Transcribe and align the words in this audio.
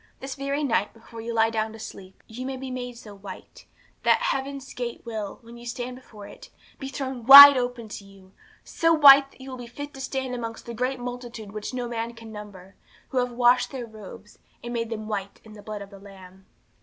This 0.19 0.33
very 0.33 0.63
night, 0.63 0.95
before 0.95 1.21
you 1.21 1.31
lie 1.31 1.51
down 1.51 1.71
to 1.73 1.77
sleep, 1.79 2.23
you 2.25 2.43
may 2.43 2.57
be 2.57 2.71
made 2.71 2.97
so 2.97 3.13
white, 3.13 3.67
that 4.01 4.19
heaven's 4.19 4.73
gate 4.73 5.05
will, 5.05 5.37
when 5.43 5.57
you 5.57 5.65
stand 5.67 5.95
before 5.95 6.25
it, 6.25 6.49
be 6.79 6.87
thrown 6.89 7.23
wide 7.23 7.55
open 7.55 7.87
to 7.89 8.03
you; 8.03 8.33
so 8.63 8.93
white, 8.95 9.29
that 9.29 9.41
you 9.41 9.51
will 9.51 9.57
be 9.59 9.67
fit 9.67 9.93
to 9.93 10.01
stand 10.01 10.33
amongst 10.33 10.65
that 10.65 10.73
great 10.73 10.99
multitude 10.99 11.51
which 11.51 11.71
no 11.71 11.87
man 11.87 12.15
can 12.15 12.31
number, 12.31 12.73
who 13.09 13.19
have 13.19 13.31
washed 13.31 13.69
their 13.69 13.85
robes, 13.85 14.39
and 14.63 14.73
made 14.73 14.89
them 14.89 15.07
white 15.07 15.39
in 15.43 15.53
the 15.53 15.61
blood 15.61 15.83
of 15.83 15.91
the 15.91 15.99
Lamb. 15.99 16.47